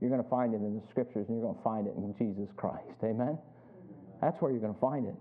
[0.01, 2.13] You're going to find it in the scriptures and you're going to find it in
[2.17, 2.99] Jesus Christ.
[3.03, 3.37] Amen?
[4.21, 5.15] That's where you're going to find it.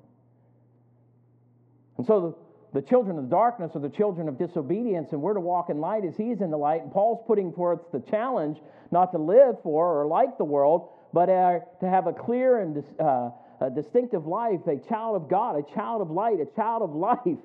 [1.98, 2.36] And so
[2.72, 5.78] the, the children of darkness are the children of disobedience, and we're to walk in
[5.78, 6.82] light as He is in the light.
[6.82, 8.58] And Paul's putting forth the challenge
[8.90, 12.82] not to live for or like the world, but uh, to have a clear and
[13.00, 16.94] uh, a distinctive life, a child of God, a child of light, a child of
[16.94, 17.38] life.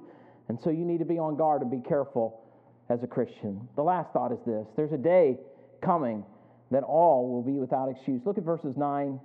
[0.49, 2.41] And so you need to be on guard and be careful
[2.89, 3.67] as a Christian.
[3.75, 5.37] The last thought is this there's a day
[5.81, 6.23] coming
[6.71, 8.21] that all will be without excuse.
[8.25, 9.19] Look at verses 9,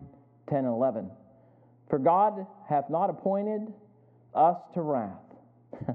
[0.48, 1.10] 10, and 11.
[1.90, 3.72] For God hath not appointed
[4.34, 5.18] us to wrath.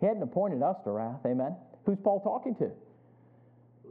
[0.00, 1.20] he hadn't appointed us to wrath.
[1.24, 1.56] Amen.
[1.84, 2.70] Who's Paul talking to?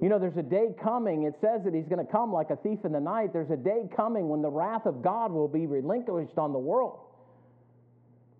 [0.02, 1.24] You know, there's a day coming.
[1.24, 3.32] It says that he's going to come like a thief in the night.
[3.32, 7.00] There's a day coming when the wrath of God will be relinquished on the world.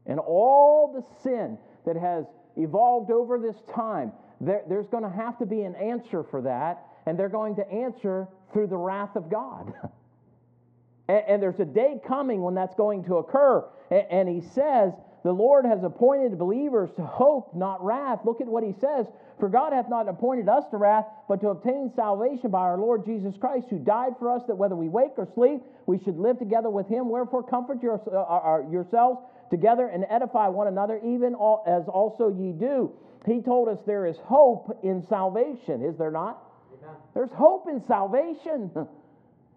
[0.06, 2.26] And all the sin that has
[2.58, 6.86] evolved over this time, there, there's going to have to be an answer for that,
[7.06, 9.74] and they're going to answer through the wrath of God.
[11.08, 13.66] and, and, there's a day coming when that's going to occur.
[13.90, 14.94] And, and he says,
[15.26, 18.20] the Lord has appointed believers to hope, not wrath.
[18.26, 19.08] Look at what he says.
[19.40, 23.04] For God hath not appointed us to wrath, but to obtain salvation by our Lord
[23.08, 26.38] Jesus Christ, who died for us, that whether we wake or sleep, we should live
[26.38, 27.10] together with him.
[27.10, 31.88] Wherefore, comfort your, uh, uh, uh yourselves together and edify one another, even all, as
[31.88, 32.92] also ye do.
[33.26, 36.38] He told us there is hope in salvation, is there not?
[36.78, 36.96] Amen.
[37.16, 38.70] There's hope in salvation.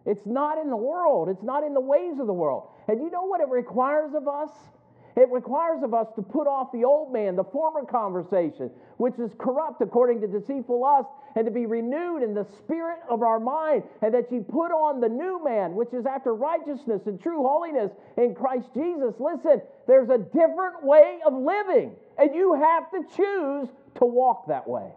[0.07, 2.71] It's not in the world, it's not in the ways of the world.
[2.87, 4.49] And you know what it requires of us?
[5.19, 9.33] It requires of us to put off the old man, the former conversation, which is
[9.37, 13.83] corrupt according to deceitful lust, and to be renewed in the spirit of our mind,
[14.01, 17.91] and that you put on the new man, which is after righteousness and true holiness
[18.17, 19.13] in Christ Jesus.
[19.19, 24.69] Listen, there's a different way of living, and you have to choose to walk that
[24.69, 24.93] way.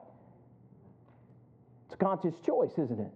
[1.88, 3.12] It's a conscious choice, isn't it?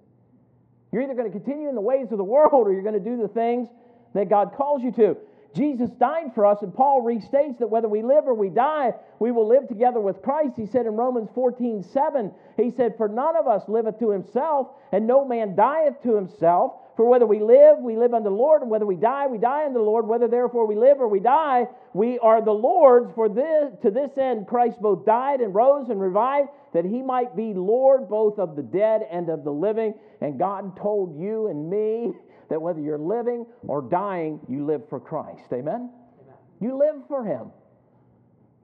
[0.92, 3.00] You're either going to continue in the ways of the world or you're going to
[3.00, 3.70] do the things
[4.16, 5.16] that God calls you to.
[5.56, 9.32] Jesus died for us, and Paul restates that whether we live or we die, we
[9.32, 10.56] will live together with Christ.
[10.58, 14.68] He said in Romans 14 7, He said, For none of us liveth to himself,
[14.92, 16.74] and no man dieth to himself.
[16.98, 19.66] For whether we live, we live unto the Lord, and whether we die, we die
[19.66, 20.08] unto the Lord.
[20.08, 23.14] Whether therefore we live or we die, we are the Lord's.
[23.14, 27.36] For this, to this end Christ both died and rose and revived, that he might
[27.36, 29.94] be Lord both of the dead and of the living.
[30.22, 32.14] And God told you and me
[32.50, 35.52] that whether you're living or dying, you live for Christ.
[35.52, 35.90] Amen?
[36.22, 36.38] Amen?
[36.62, 37.52] You live for Him.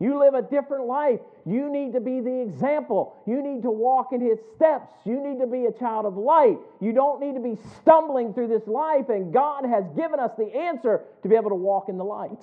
[0.02, 1.20] You live a different life.
[1.46, 3.16] You need to be the example.
[3.28, 4.92] You need to walk in His steps.
[5.06, 6.58] You need to be a child of light.
[6.80, 10.52] You don't need to be stumbling through this life, and God has given us the
[10.56, 12.40] answer to be able to walk in the light.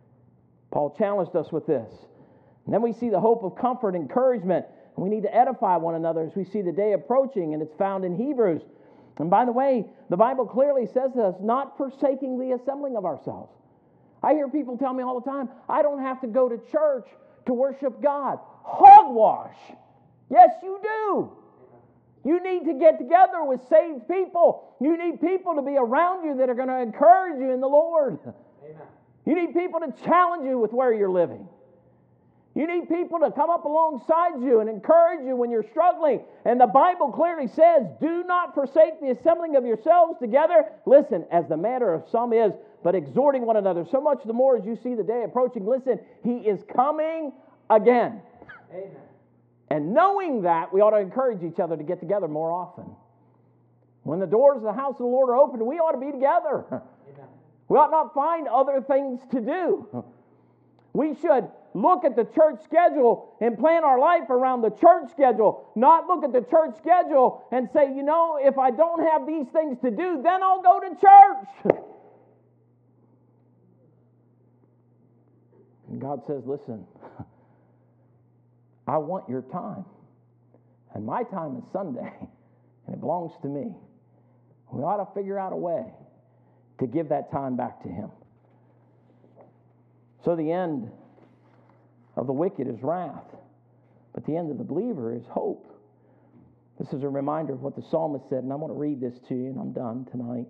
[0.70, 1.90] Paul challenged us with this.
[2.66, 4.66] And then we see the hope of comfort, encouragement.
[4.96, 8.04] We need to edify one another as we see the day approaching, and it's found
[8.04, 8.60] in Hebrews.
[9.18, 13.04] And by the way, the Bible clearly says to us not forsaking the assembling of
[13.04, 13.52] ourselves.
[14.22, 17.08] I hear people tell me all the time, I don't have to go to church
[17.46, 18.38] to worship God.
[18.62, 19.56] Hogwash.
[20.30, 21.32] Yes, you do.
[22.24, 24.76] You need to get together with saved people.
[24.80, 27.68] You need people to be around you that are going to encourage you in the
[27.68, 28.18] Lord.
[28.62, 28.82] Amen.
[29.24, 31.48] You need people to challenge you with where you're living.
[32.54, 36.24] You need people to come up alongside you and encourage you when you're struggling.
[36.44, 40.64] And the Bible clearly says, do not forsake the assembling of yourselves together.
[40.84, 43.86] Listen, as the matter of some is, but exhorting one another.
[43.88, 45.64] So much the more as you see the day approaching.
[45.64, 47.32] Listen, he is coming
[47.68, 48.20] again.
[48.72, 48.90] Amen.
[49.70, 52.84] And knowing that, we ought to encourage each other to get together more often.
[54.02, 56.10] When the doors of the house of the Lord are open, we ought to be
[56.10, 56.64] together.
[56.66, 57.28] Amen.
[57.68, 60.04] We ought not find other things to do.
[60.92, 65.70] We should look at the church schedule and plan our life around the church schedule,
[65.76, 69.46] not look at the church schedule and say, you know, if I don't have these
[69.52, 71.76] things to do, then I'll go to church.
[75.90, 76.86] And God says, listen,
[78.86, 79.84] I want your time.
[80.94, 82.12] And my time is Sunday,
[82.86, 83.74] and it belongs to me.
[84.72, 85.84] We ought to figure out a way
[86.78, 88.10] to give that time back to Him.
[90.24, 90.90] So the end
[92.20, 93.24] of the wicked is wrath,
[94.12, 95.66] but the end of the believer is hope.
[96.78, 99.14] This is a reminder of what the psalmist said, and I want to read this
[99.28, 100.46] to you, and I'm done tonight.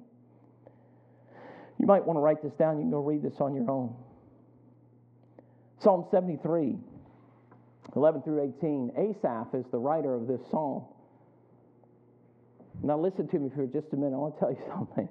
[1.79, 2.77] You might want to write this down.
[2.77, 3.95] You can go read this on your own.
[5.81, 6.77] Psalm 73,
[7.95, 8.91] 11 through 18.
[8.99, 10.85] Asaph is the writer of this psalm.
[12.83, 14.15] Now, listen to me for just a minute.
[14.15, 15.09] I want to tell you something.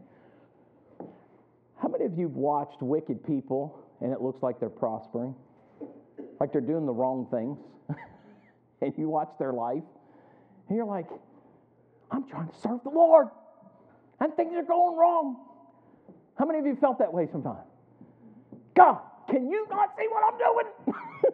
[1.82, 5.34] How many of you have watched wicked people and it looks like they're prospering?
[6.40, 7.58] Like they're doing the wrong things,
[8.82, 9.84] and you watch their life,
[10.68, 11.08] and you're like,
[12.12, 13.28] I'm trying to serve the Lord,
[14.20, 15.38] and things are going wrong.
[16.38, 17.68] How many of you felt that way sometimes?
[18.76, 19.00] God,
[19.30, 20.66] can you not see what I'm doing?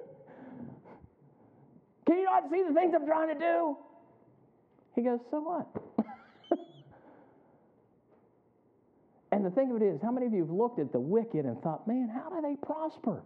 [2.07, 3.77] can you not see the things I'm trying to do?
[4.95, 5.67] He goes, So what?
[9.31, 11.45] and the thing of it is, how many of you have looked at the wicked
[11.45, 13.21] and thought, man, how do they prosper?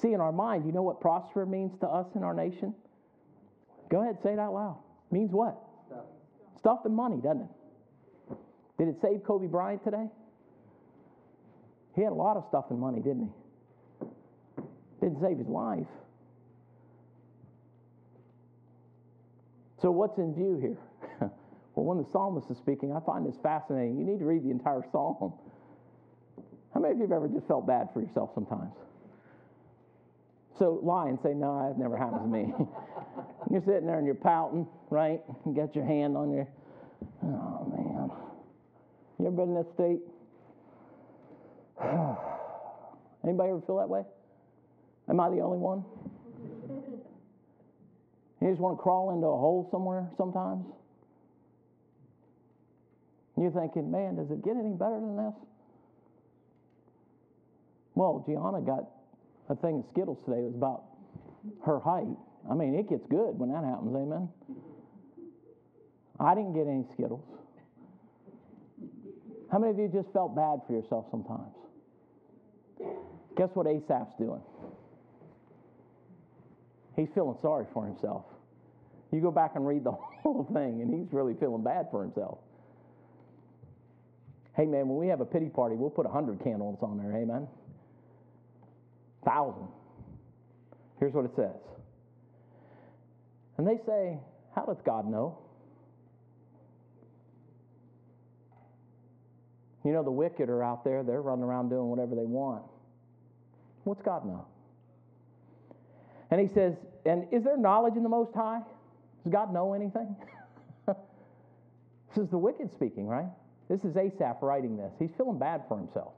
[0.00, 2.74] See, in our mind, you know what prosper means to us in our nation?
[3.90, 4.78] Go ahead, say it out loud.
[5.10, 5.56] Means what?
[5.86, 6.04] Stuff.
[6.58, 8.36] Stuff and money, doesn't it?
[8.78, 10.06] Did it save Kobe Bryant today?
[11.94, 13.30] He had a lot of stuff and money, didn't
[14.00, 14.06] he?
[15.00, 15.86] Didn't save his life.
[19.80, 20.78] So, what's in view here?
[21.74, 23.98] well, when the psalmist is speaking, I find this fascinating.
[23.98, 25.34] You need to read the entire psalm.
[26.72, 28.72] How many of you have ever just felt bad for yourself sometimes?
[30.58, 32.52] So lie and say, no, that never happens to me.
[33.50, 35.20] you're sitting there and you're pouting, right?
[35.44, 36.48] You got your hand on your,
[37.24, 38.10] oh man.
[39.18, 40.00] You ever been in that state?
[43.24, 44.02] Anybody ever feel that way?
[45.08, 45.84] Am I the only one?
[48.40, 50.66] You just want to crawl into a hole somewhere sometimes?
[53.40, 55.32] You're thinking, man, does it get any better than this?
[57.94, 58.84] Well, Gianna got
[59.48, 60.84] a thing of Skittles today was about
[61.64, 62.06] her height.
[62.50, 64.28] I mean, it gets good when that happens, amen?
[66.20, 67.24] I didn't get any Skittles.
[69.50, 71.54] How many of you just felt bad for yourself sometimes?
[73.36, 74.40] Guess what Asaph's doing?
[76.96, 78.24] He's feeling sorry for himself.
[79.12, 79.92] You go back and read the
[80.22, 82.38] whole thing, and he's really feeling bad for himself.
[84.56, 87.48] Hey, man, when we have a pity party, we'll put 100 candles on there, amen?
[89.24, 89.68] Thousand.
[90.98, 91.56] Here's what it says.
[93.58, 94.18] And they say,
[94.54, 95.38] How doth God know?
[99.84, 102.62] You know, the wicked are out there, they're running around doing whatever they want.
[103.84, 104.46] What's God know?
[106.30, 108.60] And he says, And is there knowledge in the Most High?
[109.24, 110.16] Does God know anything?
[110.86, 110.96] this
[112.16, 113.28] is the wicked speaking, right?
[113.68, 114.92] This is Asaph writing this.
[114.98, 116.12] He's feeling bad for himself.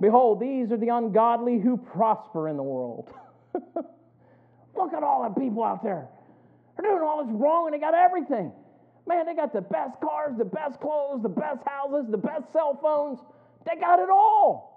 [0.00, 3.08] Behold, these are the ungodly who prosper in the world.
[3.54, 6.08] Look at all the people out there.
[6.76, 8.52] They're doing all this wrong and they got everything.
[9.06, 12.78] Man, they got the best cars, the best clothes, the best houses, the best cell
[12.82, 13.20] phones.
[13.64, 14.76] They got it all.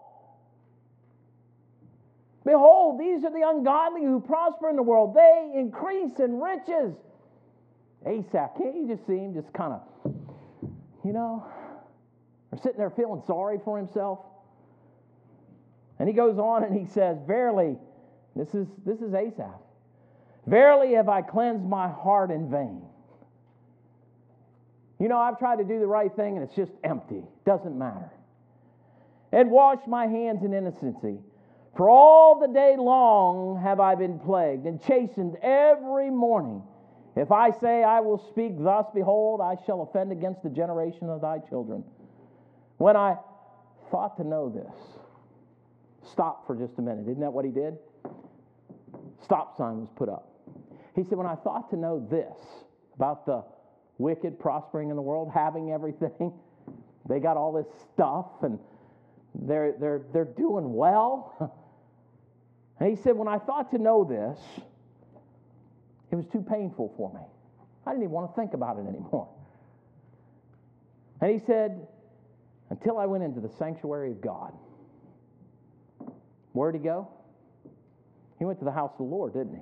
[2.45, 5.15] Behold, these are the ungodly who prosper in the world.
[5.15, 6.95] They increase in riches.
[8.05, 9.81] Asaph, can't you just see him just kind of,
[11.03, 11.45] you know,
[12.51, 14.19] or sitting there feeling sorry for himself?
[15.99, 17.77] And he goes on and he says, Verily,
[18.35, 19.59] this is, this is Asaph,
[20.47, 22.81] verily have I cleansed my heart in vain.
[24.99, 27.23] You know, I've tried to do the right thing and it's just empty.
[27.45, 28.11] Doesn't matter.
[29.31, 31.19] And washed my hands in innocency.
[31.77, 36.63] For all the day long have I been plagued and chastened every morning.
[37.15, 41.21] If I say I will speak thus, behold, I shall offend against the generation of
[41.21, 41.83] thy children.
[42.77, 43.17] When I
[43.91, 44.73] thought to know this,
[46.11, 47.07] stop for just a minute.
[47.07, 47.77] Isn't that what he did?
[49.23, 50.29] Stop sign was put up.
[50.95, 52.37] He said, When I thought to know this
[52.95, 53.43] about the
[53.97, 56.33] wicked prospering in the world, having everything,
[57.09, 58.59] they got all this stuff and
[59.35, 61.55] they're, they're, they're doing well.
[62.79, 64.39] And he said, When I thought to know this,
[66.11, 67.19] it was too painful for me.
[67.85, 69.27] I didn't even want to think about it anymore.
[71.21, 71.85] And he said,
[72.69, 74.53] Until I went into the sanctuary of God.
[76.53, 77.07] Where'd he go?
[78.37, 79.61] He went to the house of the Lord, didn't he?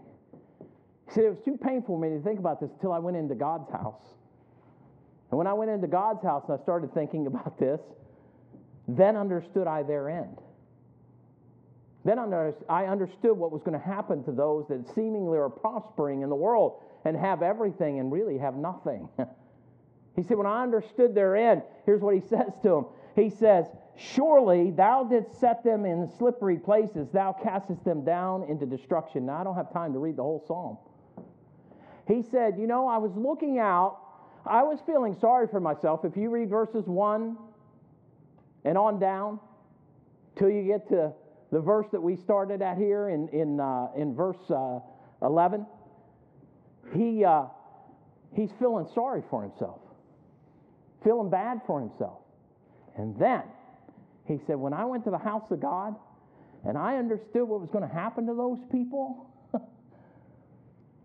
[1.07, 3.17] He said, It was too painful for me to think about this until I went
[3.17, 4.03] into God's house.
[5.31, 7.81] And when I went into God's house and I started thinking about this,
[8.87, 10.37] then understood I their end.
[12.05, 12.19] Then
[12.69, 16.35] I understood what was going to happen to those that seemingly are prospering in the
[16.35, 19.09] world and have everything and really have nothing.
[20.15, 22.85] he said, When I understood their end, here's what he says to them.
[23.15, 23.65] He says,
[23.97, 29.25] Surely thou didst set them in slippery places, thou castest them down into destruction.
[29.25, 30.77] Now, I don't have time to read the whole psalm.
[32.07, 33.97] He said, You know, I was looking out,
[34.45, 36.05] I was feeling sorry for myself.
[36.05, 37.37] If you read verses 1
[38.65, 39.39] and on down
[40.37, 41.11] till you get to
[41.51, 44.79] the verse that we started at here in, in, uh, in verse uh,
[45.23, 45.65] 11,
[46.93, 47.45] he, uh,
[48.35, 49.79] he's feeling sorry for himself,
[51.03, 52.19] feeling bad for himself.
[52.95, 53.41] And then
[54.27, 55.95] he said, When I went to the house of God
[56.65, 59.29] and I understood what was going to happen to those people,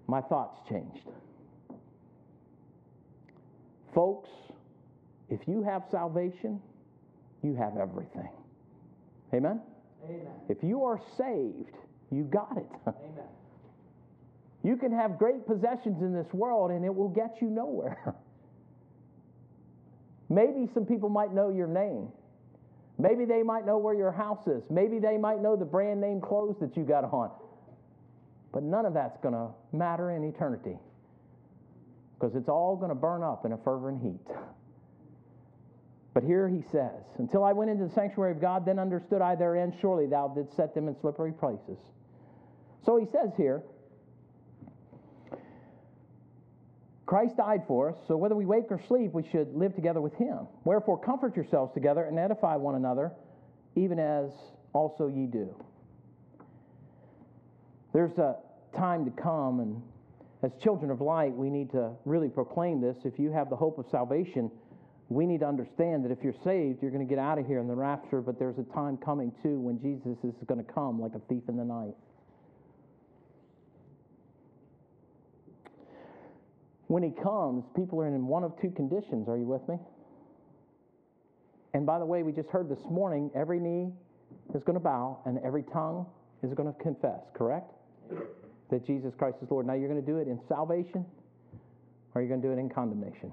[0.06, 1.08] my thoughts changed.
[3.94, 4.30] Folks,
[5.28, 6.60] if you have salvation,
[7.42, 8.28] you have everything.
[9.34, 9.60] Amen?
[10.04, 10.26] Amen.
[10.48, 11.76] If you are saved,
[12.10, 12.68] you got it.
[12.86, 13.28] Amen.
[14.64, 18.14] You can have great possessions in this world and it will get you nowhere.
[20.28, 22.08] Maybe some people might know your name.
[22.98, 24.62] Maybe they might know where your house is.
[24.70, 27.30] Maybe they might know the brand name clothes that you got on.
[28.52, 30.76] But none of that's going to matter in eternity
[32.14, 34.36] because it's all going to burn up in a fervent heat.
[36.14, 39.34] But here he says, Until I went into the sanctuary of God, then understood I
[39.34, 41.78] therein, surely thou didst set them in slippery places.
[42.84, 43.62] So he says here,
[47.12, 50.14] Christ died for us, so whether we wake or sleep, we should live together with
[50.14, 50.46] him.
[50.64, 53.12] Wherefore, comfort yourselves together and edify one another,
[53.76, 54.30] even as
[54.72, 55.54] also ye do.
[57.92, 58.36] There's a
[58.74, 59.82] time to come, and
[60.42, 62.96] as children of light, we need to really proclaim this.
[63.04, 64.50] If you have the hope of salvation,
[65.10, 67.58] we need to understand that if you're saved, you're going to get out of here
[67.58, 70.98] in the rapture, but there's a time coming too when Jesus is going to come
[70.98, 71.92] like a thief in the night.
[76.92, 79.26] When he comes, people are in one of two conditions.
[79.26, 79.76] Are you with me?
[81.72, 83.94] And by the way, we just heard this morning every knee
[84.54, 86.04] is going to bow and every tongue
[86.42, 87.72] is going to confess, correct?
[88.68, 89.66] That Jesus Christ is Lord.
[89.66, 91.06] Now, you're going to do it in salvation
[92.14, 93.32] or you're going to do it in condemnation.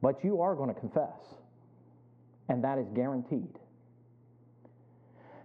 [0.00, 1.12] But you are going to confess,
[2.48, 3.58] and that is guaranteed.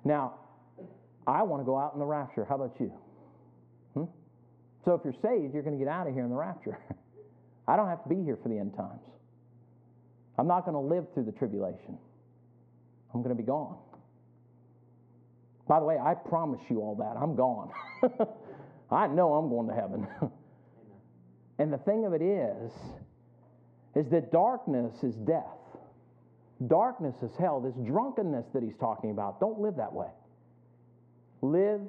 [0.06, 0.36] Now,
[1.28, 2.46] I want to go out in the rapture.
[2.46, 2.94] How about you?
[3.96, 4.25] Hmm?
[4.86, 6.78] So if you're saved, you're going to get out of here in the rapture.
[7.68, 9.02] I don't have to be here for the end times.
[10.38, 11.98] I'm not going to live through the tribulation.
[13.14, 13.78] I'm going to be gone.
[15.68, 17.20] By the way, I promise you all that.
[17.20, 17.72] I'm gone.
[18.92, 20.08] I know I'm going to heaven.
[21.58, 22.72] and the thing of it is,
[23.96, 25.44] is that darkness is death.
[26.68, 27.60] Darkness is hell.
[27.60, 30.10] This drunkenness that he's talking about, don't live that way.
[31.42, 31.82] live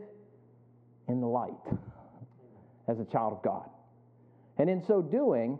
[1.08, 1.52] in the light
[2.88, 3.68] as a child of God.
[4.58, 5.58] And in so doing,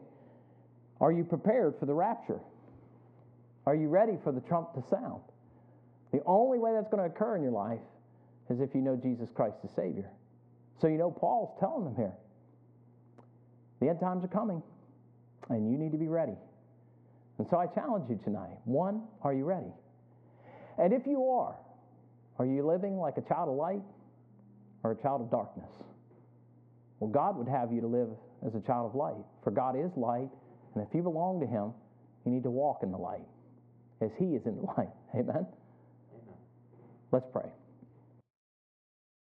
[1.01, 2.41] are you prepared for the rapture?
[3.66, 5.20] Are you ready for the trump to sound?
[6.12, 7.81] The only way that's going to occur in your life
[8.49, 10.09] is if you know Jesus Christ as Savior.
[10.81, 12.12] So you know Paul's telling them here
[13.81, 14.62] the end times are coming,
[15.51, 16.37] and you need to be ready.
[17.39, 19.72] And so I challenge you tonight one, are you ready?
[20.79, 21.57] And if you are,
[22.39, 23.83] are you living like a child of light
[24.83, 25.70] or a child of darkness?
[27.01, 28.09] Well, God would have you to live
[28.47, 30.29] as a child of light, for God is light,
[30.75, 31.73] and if you belong to Him,
[32.25, 33.27] you need to walk in the light
[34.01, 34.91] as He is in the light.
[35.15, 35.47] Amen?
[35.47, 36.39] Amen.
[37.13, 37.51] Let's pray.